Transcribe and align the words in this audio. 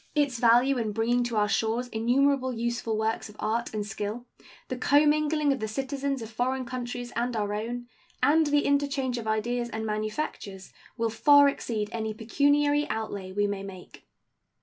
Its 0.15 0.39
value 0.39 0.79
in 0.79 0.91
bringing 0.93 1.23
to 1.23 1.35
our 1.37 1.47
shores 1.47 1.87
innumerable 1.89 2.51
useful 2.51 2.97
works 2.97 3.29
of 3.29 3.35
art 3.37 3.71
and 3.71 3.85
skill, 3.85 4.25
the 4.67 4.75
commingling 4.75 5.53
of 5.53 5.59
the 5.59 5.67
citizens 5.67 6.23
of 6.23 6.31
foreign 6.31 6.65
countries 6.65 7.11
and 7.15 7.35
our 7.35 7.53
own, 7.53 7.87
and 8.23 8.47
the 8.47 8.65
interchange 8.65 9.19
of 9.19 9.27
ideas 9.27 9.69
and 9.69 9.85
manufactures 9.85 10.73
will 10.97 11.11
far 11.11 11.47
exceed 11.47 11.87
any 11.91 12.15
pecuniary 12.15 12.89
outlay 12.89 13.31
we 13.31 13.45
may 13.45 13.61
make. 13.61 14.07